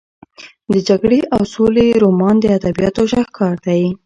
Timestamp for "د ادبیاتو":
2.39-3.03